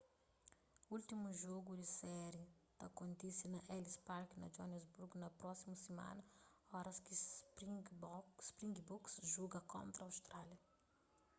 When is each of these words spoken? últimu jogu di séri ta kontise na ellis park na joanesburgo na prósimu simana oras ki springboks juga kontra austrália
últimu 0.95 1.29
jogu 1.41 1.71
di 1.81 1.87
séri 1.99 2.43
ta 2.79 2.85
kontise 2.99 3.45
na 3.49 3.59
ellis 3.75 3.97
park 4.07 4.29
na 4.37 4.47
joanesburgo 4.55 5.15
na 5.19 5.29
prósimu 5.39 5.75
simana 5.85 6.23
oras 6.79 6.97
ki 7.05 7.13
springboks 7.23 9.15
juga 9.35 9.59
kontra 9.73 10.01
austrália 10.05 10.59